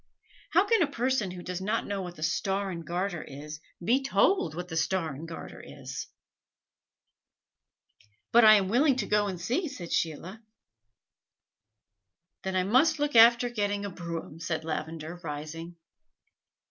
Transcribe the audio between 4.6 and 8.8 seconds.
the Star and Garter is?" "But I am